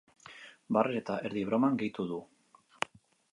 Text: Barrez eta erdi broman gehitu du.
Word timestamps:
Barrez 0.77 0.95
eta 1.01 1.17
erdi 1.29 1.43
broman 1.51 1.77
gehitu 1.83 2.07
du. 2.13 2.19